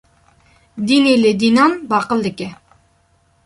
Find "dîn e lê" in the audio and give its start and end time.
0.87-1.31